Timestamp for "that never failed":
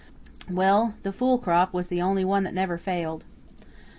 2.45-3.23